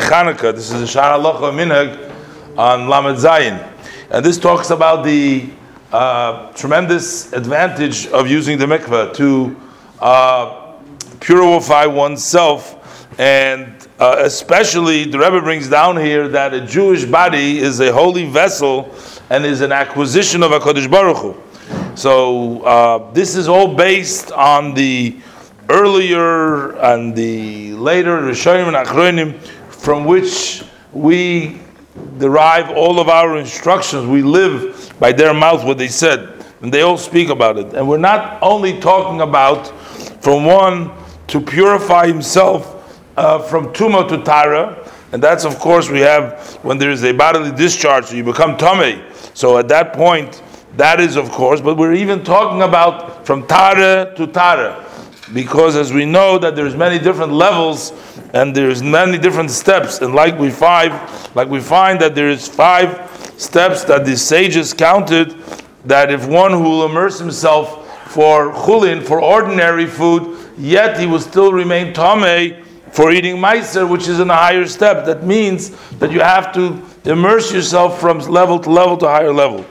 Chanukah. 0.00 0.54
This 0.54 0.70
is 0.70 0.80
the 0.80 0.86
Shara 0.86 1.22
Halacha 1.22 1.52
Minhag 1.52 2.56
on 2.56 2.88
Lamed 2.88 3.18
Zayin. 3.18 3.70
And 4.10 4.24
this 4.24 4.38
talks 4.38 4.70
about 4.70 5.04
the 5.04 5.50
uh, 5.92 6.50
tremendous 6.54 7.30
advantage 7.34 8.06
of 8.06 8.26
using 8.26 8.56
the 8.56 8.64
mikveh 8.64 9.12
to 9.16 9.54
uh, 10.00 10.72
purify 11.20 11.84
oneself. 11.84 13.06
And 13.20 13.86
uh, 13.98 14.16
especially, 14.20 15.04
the 15.04 15.18
Rebbe 15.18 15.42
brings 15.42 15.68
down 15.68 15.98
here 15.98 16.26
that 16.26 16.54
a 16.54 16.64
Jewish 16.64 17.04
body 17.04 17.58
is 17.58 17.78
a 17.80 17.92
holy 17.92 18.24
vessel 18.24 18.94
and 19.28 19.44
is 19.44 19.60
an 19.60 19.72
acquisition 19.72 20.42
of 20.42 20.52
HaKadosh 20.52 20.90
Baruch 20.90 21.18
Hu. 21.18 21.96
So, 21.96 22.62
uh, 22.62 23.12
this 23.12 23.36
is 23.36 23.46
all 23.46 23.74
based 23.74 24.32
on 24.32 24.72
the 24.72 25.18
earlier 25.68 26.76
and 26.78 27.14
the 27.14 27.74
later 27.74 28.22
Rishonim 28.22 28.68
and 28.68 28.86
Achronim 28.86 29.38
from 29.82 30.04
which 30.04 30.62
we 30.92 31.58
derive 32.18 32.70
all 32.70 33.00
of 33.00 33.08
our 33.08 33.36
instructions. 33.36 34.06
We 34.06 34.22
live 34.22 34.94
by 35.00 35.10
their 35.10 35.34
mouth 35.34 35.64
what 35.64 35.76
they 35.76 35.88
said, 35.88 36.44
and 36.60 36.72
they 36.72 36.82
all 36.82 36.96
speak 36.96 37.30
about 37.30 37.58
it. 37.58 37.74
And 37.74 37.88
we're 37.88 37.98
not 37.98 38.40
only 38.42 38.78
talking 38.78 39.22
about 39.22 39.66
from 40.22 40.44
one 40.44 40.92
to 41.26 41.40
purify 41.40 42.06
himself 42.06 42.78
uh, 43.16 43.40
from 43.40 43.72
tuma 43.72 44.08
to 44.08 44.22
tara, 44.22 44.88
and 45.10 45.20
that's 45.20 45.44
of 45.44 45.58
course 45.58 45.90
we 45.90 45.98
have 45.98 46.58
when 46.62 46.78
there 46.78 46.90
is 46.92 47.02
a 47.02 47.10
bodily 47.10 47.50
discharge, 47.50 48.04
so 48.04 48.14
you 48.14 48.22
become 48.22 48.56
tummy. 48.56 49.02
So 49.34 49.58
at 49.58 49.66
that 49.68 49.94
point, 49.94 50.44
that 50.76 51.00
is 51.00 51.16
of 51.16 51.28
course. 51.32 51.60
But 51.60 51.76
we're 51.76 51.94
even 51.94 52.22
talking 52.22 52.62
about 52.62 53.26
from 53.26 53.48
tara 53.48 54.14
to 54.14 54.28
tara 54.28 54.88
because 55.32 55.76
as 55.76 55.92
we 55.92 56.04
know 56.04 56.38
that 56.38 56.54
there's 56.54 56.76
many 56.76 56.98
different 56.98 57.32
levels 57.32 57.92
and 58.32 58.54
there's 58.54 58.82
many 58.82 59.18
different 59.18 59.50
steps. 59.50 60.00
And 60.00 60.14
like 60.14 60.38
we 60.38 60.50
five 60.50 60.92
like 61.34 61.48
we 61.48 61.60
find 61.60 62.00
that 62.00 62.14
there 62.14 62.28
is 62.28 62.48
five 62.48 63.10
steps 63.36 63.84
that 63.84 64.04
the 64.04 64.16
sages 64.16 64.72
counted 64.72 65.36
that 65.84 66.10
if 66.10 66.26
one 66.26 66.52
who 66.52 66.60
will 66.60 66.86
immerse 66.86 67.18
himself 67.18 67.78
for 68.10 68.52
chulin 68.52 69.02
for 69.02 69.20
ordinary 69.22 69.86
food 69.86 70.38
yet 70.58 70.98
he 70.98 71.06
will 71.06 71.20
still 71.20 71.52
remain 71.52 71.92
tame 71.94 72.62
for 72.92 73.10
eating 73.10 73.36
meiser 73.36 73.88
which 73.88 74.06
is 74.06 74.20
in 74.20 74.30
a 74.30 74.36
higher 74.36 74.66
step. 74.66 75.04
That 75.06 75.24
means 75.24 75.70
that 75.98 76.12
you 76.12 76.20
have 76.20 76.52
to 76.54 76.80
immerse 77.04 77.52
yourself 77.52 78.00
from 78.00 78.18
level 78.20 78.58
to 78.60 78.70
level 78.70 78.96
to 78.98 79.06
higher 79.06 79.32
level. 79.32 79.64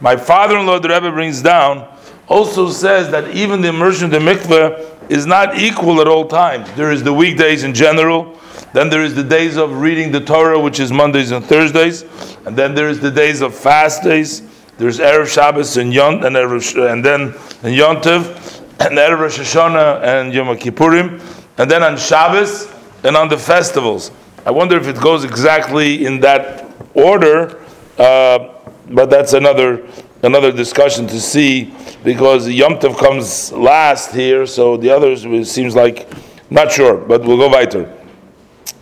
My 0.00 0.16
father-in-law 0.16 0.78
the 0.78 0.88
Rebbe 0.88 1.10
brings 1.10 1.42
down 1.42 1.86
also 2.28 2.70
says 2.70 3.10
that 3.10 3.34
even 3.34 3.60
the 3.60 3.68
immersion 3.68 4.04
of 4.06 4.10
the 4.12 4.18
mikveh 4.18 4.99
is 5.10 5.26
not 5.26 5.58
equal 5.58 6.00
at 6.00 6.06
all 6.06 6.26
times. 6.26 6.70
There 6.72 6.92
is 6.92 7.02
the 7.02 7.12
weekdays 7.12 7.64
in 7.64 7.74
general, 7.74 8.38
then 8.72 8.88
there 8.88 9.02
is 9.02 9.16
the 9.16 9.24
days 9.24 9.56
of 9.56 9.80
reading 9.80 10.12
the 10.12 10.20
Torah, 10.20 10.58
which 10.58 10.78
is 10.78 10.92
Mondays 10.92 11.32
and 11.32 11.44
Thursdays, 11.44 12.04
and 12.46 12.56
then 12.56 12.76
there 12.76 12.88
is 12.88 13.00
the 13.00 13.10
days 13.10 13.40
of 13.40 13.52
fast 13.52 14.04
days. 14.04 14.42
There's 14.78 15.00
Erev 15.00 15.26
Shabbos 15.26 15.76
and 15.76 15.92
Yont, 15.92 16.24
and, 16.24 16.36
Erev, 16.36 16.92
and 16.92 17.04
then 17.04 17.34
and 17.62 17.76
Yontiv, 17.76 18.60
and 18.78 18.96
Erev 18.96 19.18
Rosh 19.18 19.38
Hashanah 19.40 20.00
and 20.02 20.32
Yom 20.32 20.46
Kippurim, 20.56 21.20
and 21.58 21.68
then 21.68 21.82
on 21.82 21.98
Shabbos 21.98 22.72
and 23.02 23.16
on 23.16 23.28
the 23.28 23.36
festivals. 23.36 24.12
I 24.46 24.52
wonder 24.52 24.76
if 24.76 24.86
it 24.86 25.00
goes 25.00 25.24
exactly 25.24 26.06
in 26.06 26.20
that 26.20 26.70
order, 26.94 27.60
uh, 27.98 28.54
but 28.88 29.10
that's 29.10 29.32
another 29.32 29.86
another 30.22 30.52
discussion 30.52 31.06
to 31.06 31.20
see 31.20 31.74
because 32.04 32.48
Yom 32.48 32.74
Tov 32.74 32.98
comes 32.98 33.52
last 33.52 34.12
here, 34.12 34.46
so 34.46 34.76
the 34.76 34.90
others 34.90 35.22
seems 35.50 35.74
like 35.74 36.08
not 36.50 36.72
sure, 36.72 36.96
but 36.96 37.22
we'll 37.22 37.36
go 37.36 37.48
weiter. 37.48 37.84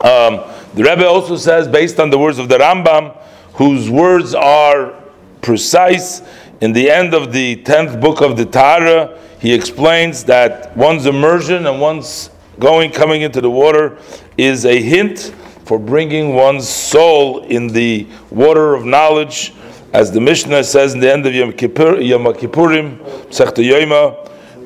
Um, 0.00 0.42
the 0.75 0.84
Rebbe 0.84 1.06
also 1.06 1.36
says, 1.36 1.69
based 1.69 2.00
on 2.00 2.11
the 2.11 2.19
words 2.19 2.39
of 2.39 2.48
the 2.48 2.59
Rambam, 2.59 3.16
whose 3.55 3.91
words 3.91 4.34
are 4.34 4.94
precise, 5.42 6.22
in 6.61 6.72
the 6.72 6.91
end 6.91 7.14
of 7.14 7.33
the 7.33 7.56
tenth 7.62 8.00
book 8.00 8.20
of 8.20 8.36
the 8.36 8.44
Tara, 8.44 9.19
he 9.41 9.53
explains 9.53 10.25
that 10.25 10.76
one's 10.76 11.06
immersion 11.06 11.66
and 11.66 11.81
one's 11.81 12.31
going 12.59 12.91
coming 12.91 13.22
into 13.22 13.41
the 13.41 13.50
water 13.50 13.99
is 14.37 14.65
a 14.65 14.81
hint 14.81 15.34
for 15.65 15.78
bringing 15.78 16.34
one's 16.34 16.69
soul 16.69 17.44
in 17.44 17.69
the 17.69 18.06
water 18.31 18.75
of 18.75 18.84
knowledge 18.84 19.53
as 19.93 20.12
the 20.12 20.21
Mishnah 20.21 20.65
says 20.65 20.94
in 20.94 21.00
the 21.00 21.12
end 21.12 21.26
of 21.26 21.34
Yom, 21.34 21.53
Kippur, 21.53 22.00
Yom 22.00 22.25
Kippurim, 22.25 23.00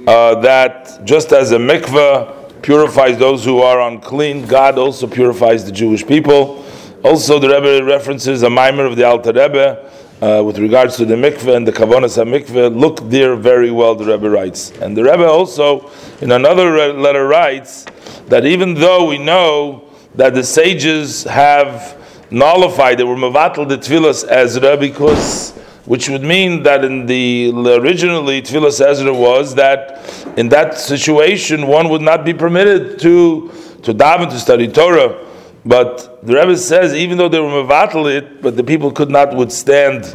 uh, 0.06 0.40
that 0.40 1.04
just 1.04 1.32
as 1.32 1.52
a 1.52 1.58
mikveh 1.58 2.62
purifies 2.62 3.18
those 3.18 3.44
who 3.44 3.60
are 3.60 3.80
unclean, 3.88 4.46
God 4.46 4.78
also 4.78 5.06
purifies 5.06 5.64
the 5.64 5.72
Jewish 5.72 6.06
people. 6.06 6.64
Also, 7.04 7.38
the 7.38 7.48
Rebbe 7.48 7.84
references 7.84 8.42
a 8.42 8.50
mimer 8.50 8.84
of 8.84 8.96
the 8.96 9.04
Alter 9.04 9.32
Rebbe 9.32 9.90
uh, 10.20 10.42
with 10.44 10.58
regards 10.58 10.96
to 10.96 11.04
the 11.04 11.14
mikveh 11.14 11.56
and 11.56 11.66
the 11.66 11.72
kavanas 11.72 12.16
mikveh. 12.24 12.76
Look 12.76 13.08
there 13.08 13.36
very 13.36 13.70
well, 13.70 13.94
the 13.94 14.04
Rebbe 14.04 14.28
writes. 14.28 14.70
And 14.80 14.96
the 14.96 15.04
Rebbe 15.04 15.26
also, 15.26 15.90
in 16.20 16.32
another 16.32 16.92
letter, 16.92 17.26
writes 17.26 17.86
that 18.26 18.44
even 18.44 18.74
though 18.74 19.06
we 19.06 19.18
know 19.18 19.88
that 20.14 20.34
the 20.34 20.44
sages 20.44 21.24
have 21.24 22.01
nullified, 22.32 22.98
they 22.98 23.04
were 23.04 23.16
mavatal 23.16 23.68
the 23.68 23.78
Tevilas 23.78 24.24
Ezra 24.28 24.76
because, 24.76 25.52
which 25.84 26.08
would 26.08 26.22
mean 26.22 26.62
that 26.62 26.84
in 26.84 27.06
the 27.06 27.52
originally 27.80 28.42
Tevilas 28.42 28.80
Ezra 28.80 29.12
was 29.12 29.54
that 29.56 30.34
in 30.36 30.48
that 30.48 30.78
situation 30.78 31.66
one 31.66 31.88
would 31.88 32.02
not 32.02 32.24
be 32.24 32.34
permitted 32.34 32.98
to 33.00 33.50
to 33.82 33.92
daven 33.92 34.30
to 34.30 34.38
study 34.38 34.68
Torah. 34.68 35.28
But 35.64 36.26
the 36.26 36.34
Rebbe 36.34 36.56
says 36.56 36.92
even 36.92 37.18
though 37.18 37.28
they 37.28 37.38
were 37.38 37.62
mavatal 37.62 38.12
it, 38.12 38.42
but 38.42 38.56
the 38.56 38.64
people 38.64 38.90
could 38.90 39.10
not 39.10 39.36
withstand. 39.36 40.06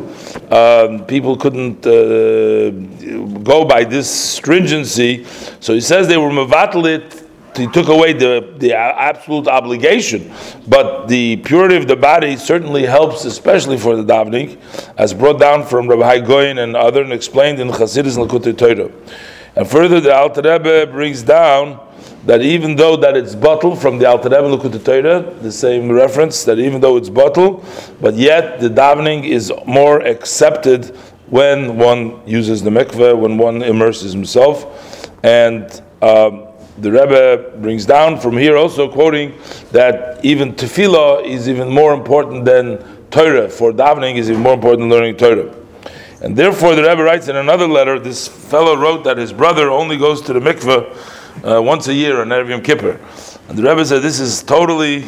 Um, 0.52 1.06
people 1.06 1.38
couldn't 1.38 1.86
uh, 1.86 2.72
go 3.44 3.64
by 3.64 3.86
this 3.86 4.10
stringency. 4.10 5.26
So 5.62 5.74
he 5.74 5.82
says 5.82 6.08
they 6.08 6.18
were 6.18 6.30
mavatal 6.30 6.86
it 6.86 7.27
he 7.58 7.68
took 7.68 7.88
away 7.88 8.14
the, 8.14 8.54
the 8.58 8.74
absolute 8.74 9.48
obligation, 9.48 10.32
but 10.68 11.08
the 11.08 11.38
purity 11.38 11.76
of 11.76 11.88
the 11.88 11.96
body 11.96 12.38
certainly 12.38 12.86
helps, 12.86 13.26
especially 13.26 13.78
for 13.78 13.96
the 13.96 14.04
davening, 14.04 14.60
as 14.98 15.14
brought 15.14 15.40
down 15.40 15.66
from 15.66 15.88
Rabbi 15.88 16.20
Goyin 16.26 16.64
and 16.64 16.76
other 16.76 17.02
and 17.04 17.12
explained 17.12 17.60
in 17.60 17.68
Chassidus 17.70 18.18
Likkutei 18.18 18.58
Torah. 18.58 18.92
And 19.56 19.68
further, 19.68 20.00
the 20.00 20.16
Alter 20.16 20.42
Rebbe 20.42 20.92
brings 20.92 21.24
down 21.24 21.80
that 22.26 22.42
even 22.42 22.76
though 22.76 22.96
that 22.98 23.18
it's 23.18 23.36
bottled 23.36 23.82
from 23.82 23.98
the 23.98 24.08
Alter 24.08 24.30
Rebbe 24.30 24.56
Likkutei 24.56 24.84
Torah, 24.84 25.34
the 25.42 25.52
same 25.52 25.92
reference 25.92 26.44
that 26.44 26.60
even 26.60 26.80
though 26.80 26.98
it's 26.98 27.10
bottled, 27.10 27.66
but 28.00 28.16
yet 28.16 28.60
the 28.60 28.70
davening 28.70 29.26
is 29.26 29.52
more 29.66 30.02
accepted 30.02 30.96
when 31.30 31.78
one 31.78 32.22
uses 32.28 32.64
the 32.64 32.70
mikveh, 32.70 33.18
when 33.18 33.38
one 33.38 33.62
immerses 33.62 34.14
himself, 34.14 35.10
and 35.24 35.82
um, 36.02 36.47
the 36.78 36.92
Rebbe 36.92 37.54
brings 37.58 37.86
down 37.86 38.20
from 38.20 38.38
here 38.38 38.56
also 38.56 38.88
quoting 38.88 39.34
that 39.72 40.24
even 40.24 40.54
tefillah 40.54 41.26
is 41.26 41.50
even 41.50 41.70
more 41.70 41.94
important 41.94 42.46
than 42.46 42.78
Torah. 43.10 43.50
For 43.50 43.72
davening 43.72 44.18
is 44.18 44.30
even 44.30 44.44
more 44.44 44.54
important 44.54 44.90
than 44.90 44.90
learning 44.90 45.18
Torah. 45.18 45.54
And 46.22 46.36
therefore, 46.36 46.76
the 46.76 46.84
Rebbe 46.84 47.04
writes 47.04 47.28
in 47.28 47.36
another 47.36 47.68
letter, 47.68 48.00
this 48.00 48.28
fellow 48.28 48.76
wrote 48.76 49.04
that 49.06 49.18
his 49.18 49.34
brother 49.34 49.72
only 49.72 49.98
goes 49.98 50.22
to 50.24 50.34
the 50.34 50.40
mikveh 50.40 51.58
uh, 51.58 51.62
once 51.62 51.88
a 51.88 51.94
year 51.94 52.22
on 52.22 52.30
Erev 52.30 52.50
Yom 52.50 52.62
Kippur. 52.62 53.00
And 53.50 53.58
the 53.58 53.64
Rebbe 53.64 53.84
said 53.84 54.02
this 54.02 54.20
is 54.20 54.44
totally, 54.44 55.04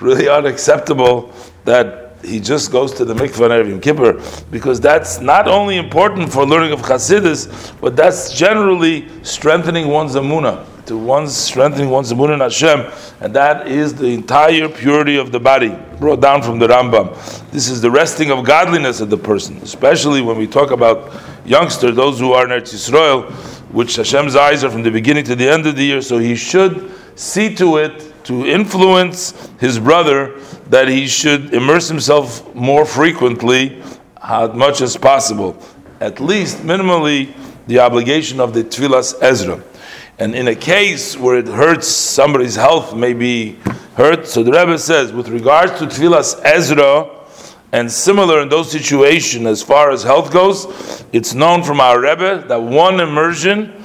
really 0.00 0.28
unacceptable 0.28 1.32
that 1.64 2.16
he 2.22 2.40
just 2.40 2.70
goes 2.70 2.92
to 2.94 3.04
the 3.04 3.14
mikveh 3.14 3.44
on 3.44 3.50
Erev 3.50 3.68
Yom 3.68 3.80
Kippur 3.80 4.22
because 4.50 4.80
that's 4.80 5.20
not 5.20 5.48
only 5.48 5.76
important 5.76 6.32
for 6.32 6.46
learning 6.46 6.72
of 6.72 6.80
Chassidus, 6.80 7.78
but 7.80 7.94
that's 7.94 8.32
generally 8.32 9.06
strengthening 9.22 9.88
one's 9.88 10.14
emunah 10.14 10.66
to 10.90 10.98
one's 10.98 11.36
strengthening 11.36 11.88
one's 11.88 12.12
imun 12.12 12.34
in 12.34 12.40
Hashem, 12.40 12.92
and 13.20 13.32
that 13.32 13.68
is 13.68 13.94
the 13.94 14.08
entire 14.08 14.68
purity 14.68 15.18
of 15.18 15.30
the 15.30 15.38
body, 15.38 15.78
brought 16.00 16.20
down 16.20 16.42
from 16.42 16.58
the 16.58 16.66
Rambam. 16.66 17.14
This 17.52 17.68
is 17.68 17.80
the 17.80 17.88
resting 17.88 18.32
of 18.32 18.44
godliness 18.44 19.00
of 19.00 19.08
the 19.08 19.16
person, 19.16 19.58
especially 19.58 20.20
when 20.20 20.36
we 20.36 20.48
talk 20.48 20.72
about 20.72 21.12
youngsters, 21.44 21.94
those 21.94 22.18
who 22.18 22.32
are 22.32 22.44
in 22.44 22.50
Eretz 22.50 22.74
Yisrael, 22.74 23.30
which 23.70 23.94
Hashem's 23.94 24.34
eyes 24.34 24.64
are 24.64 24.70
from 24.70 24.82
the 24.82 24.90
beginning 24.90 25.22
to 25.26 25.36
the 25.36 25.48
end 25.48 25.64
of 25.64 25.76
the 25.76 25.84
year, 25.84 26.02
so 26.02 26.18
he 26.18 26.34
should 26.34 26.90
see 27.14 27.54
to 27.54 27.76
it 27.76 28.12
to 28.24 28.44
influence 28.44 29.48
his 29.60 29.78
brother 29.78 30.40
that 30.70 30.88
he 30.88 31.06
should 31.06 31.54
immerse 31.54 31.86
himself 31.86 32.52
more 32.52 32.84
frequently, 32.84 33.80
as 34.20 34.52
much 34.54 34.80
as 34.80 34.96
possible. 34.96 35.56
At 36.00 36.18
least, 36.18 36.64
minimally, 36.64 37.32
the 37.68 37.78
obligation 37.78 38.40
of 38.40 38.54
the 38.54 38.64
Tevilas 38.64 39.14
Ezra. 39.22 39.62
And 40.20 40.34
in 40.34 40.48
a 40.48 40.54
case 40.54 41.16
where 41.16 41.38
it 41.38 41.48
hurts 41.48 41.88
somebody's 41.88 42.54
health, 42.54 42.94
may 42.94 43.14
be 43.14 43.52
hurt. 43.96 44.26
So 44.26 44.42
the 44.42 44.52
Rebbe 44.52 44.78
says, 44.78 45.14
with 45.14 45.28
regards 45.28 45.78
to 45.78 45.86
Tevilas 45.86 46.38
Ezra, 46.44 47.08
and 47.72 47.90
similar 47.90 48.42
in 48.42 48.50
those 48.50 48.70
situations 48.70 49.46
as 49.46 49.62
far 49.62 49.90
as 49.90 50.02
health 50.02 50.30
goes, 50.30 51.04
it's 51.12 51.32
known 51.32 51.62
from 51.62 51.80
our 51.80 51.98
Rebbe 51.98 52.44
that 52.48 52.62
one 52.62 53.00
immersion 53.00 53.80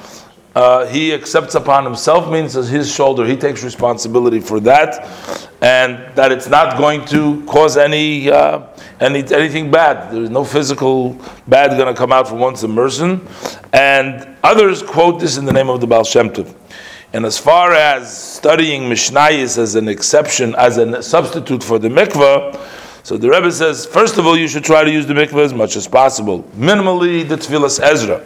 uh, 0.56 0.86
he 0.86 1.14
accepts 1.14 1.54
upon 1.54 1.84
himself 1.84 2.32
means 2.32 2.56
as 2.56 2.70
his 2.70 2.90
shoulder, 2.90 3.26
he 3.26 3.36
takes 3.36 3.62
responsibility 3.62 4.40
for 4.40 4.62
that, 4.62 5.06
and 5.62 6.16
that 6.16 6.32
it's 6.32 6.48
not 6.48 6.78
going 6.78 7.04
to 7.04 7.46
cause 7.46 7.76
any, 7.76 8.32
uh, 8.32 8.62
any 9.02 9.20
anything 9.34 9.70
bad. 9.70 10.14
There's 10.14 10.30
no 10.30 10.46
physical 10.46 11.22
bad 11.46 11.72
going 11.72 11.94
to 11.94 11.94
come 11.94 12.14
out 12.14 12.30
from 12.30 12.40
one's 12.40 12.64
immersion. 12.64 13.28
And 13.76 14.38
others 14.42 14.82
quote 14.82 15.20
this 15.20 15.36
in 15.36 15.44
the 15.44 15.52
name 15.52 15.70
of 15.70 15.82
the 15.82 15.88
Baal 15.88 16.06
Shem 16.06 16.30
Tov. 16.30 16.56
And 17.12 17.26
as 17.26 17.38
far 17.38 17.74
as 17.74 18.18
studying 18.18 18.84
Mishnayis 18.84 19.58
as 19.58 19.76
an 19.76 19.90
exception, 19.90 20.56
as 20.56 20.78
a 20.78 21.04
substitute 21.04 21.62
for 21.62 21.78
the 21.78 21.90
mikveh, 21.90 22.58
so 23.04 23.18
the 23.18 23.30
Rebbe 23.30 23.52
says, 23.52 23.86
first 23.86 24.18
of 24.18 24.26
all, 24.26 24.38
you 24.38 24.48
should 24.48 24.64
try 24.64 24.86
to 24.86 24.90
use 24.90 25.06
the 25.06 25.14
mikveh 25.14 25.44
as 25.44 25.54
much 25.54 25.76
as 25.76 25.90
possible. 25.90 26.44
Minimally, 26.56 27.28
the 27.28 27.36
Tevilas 27.36 27.82
Ezra. 27.82 28.24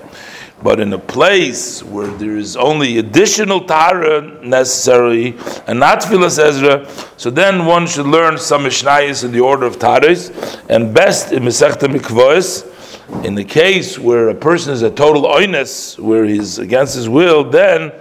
But 0.61 0.79
in 0.79 0.93
a 0.93 0.99
place 0.99 1.81
where 1.81 2.05
there 2.05 2.37
is 2.37 2.55
only 2.55 2.99
additional 2.99 3.61
Tahara 3.61 4.45
necessary 4.45 5.35
and 5.65 5.79
not 5.79 6.01
Tevilas 6.01 6.37
Ezra, 6.37 6.87
so 7.17 7.31
then 7.31 7.65
one 7.65 7.87
should 7.87 8.05
learn 8.05 8.37
some 8.37 8.65
Mishnayis 8.65 9.23
in 9.23 9.31
the 9.31 9.39
order 9.39 9.65
of 9.65 9.79
Taharis, 9.79 10.29
and 10.69 10.93
best 10.93 11.31
in 11.31 11.41
Mesechta 11.41 11.87
Mikvois. 11.91 12.67
In 13.23 13.35
the 13.35 13.43
case 13.43 13.99
where 13.99 14.29
a 14.29 14.35
person 14.35 14.71
is 14.71 14.81
a 14.81 14.89
total 14.89 15.23
oinus, 15.23 15.99
where 15.99 16.23
he's 16.25 16.57
against 16.57 16.95
his 16.95 17.09
will, 17.09 17.43
then 17.43 17.91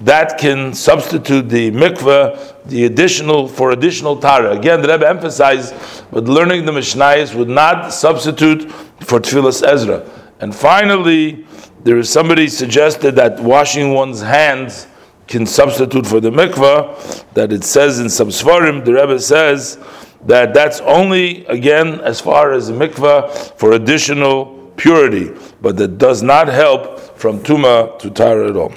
that 0.00 0.38
can 0.38 0.74
substitute 0.74 1.48
the 1.48 1.70
mikveh, 1.70 2.54
the 2.66 2.84
additional 2.84 3.48
for 3.48 3.70
additional 3.70 4.16
tara. 4.16 4.50
Again, 4.50 4.82
the 4.82 4.88
Rebbe 4.88 5.08
emphasized, 5.08 5.74
but 6.10 6.24
learning 6.24 6.66
the 6.66 6.72
Mishnayis 6.72 7.34
would 7.34 7.48
not 7.48 7.92
substitute 7.92 8.70
for 9.00 9.20
Tevilas 9.20 9.66
Ezra. 9.66 10.08
And 10.40 10.54
finally, 10.54 11.46
there 11.84 11.96
is 11.96 12.10
somebody 12.10 12.48
suggested 12.48 13.16
that 13.16 13.40
washing 13.40 13.94
one's 13.94 14.20
hands 14.20 14.86
can 15.26 15.46
substitute 15.46 16.06
for 16.06 16.20
the 16.20 16.30
mikvah. 16.30 17.24
That 17.34 17.52
it 17.52 17.64
says 17.64 18.00
in 18.00 18.10
some 18.10 18.28
svarim, 18.28 18.84
the 18.84 18.94
Rebbe 18.94 19.18
says 19.20 19.78
that 20.28 20.52
that's 20.52 20.80
only 20.80 21.44
again 21.46 22.00
as 22.02 22.20
far 22.20 22.52
as 22.52 22.70
mikvah 22.70 23.58
for 23.58 23.72
additional 23.72 24.72
purity, 24.76 25.34
but 25.60 25.76
that 25.78 25.98
does 25.98 26.22
not 26.22 26.48
help 26.48 27.00
from 27.18 27.40
tuma 27.40 27.98
to 27.98 28.10
tara 28.10 28.48
at 28.50 28.56
all. 28.56 28.72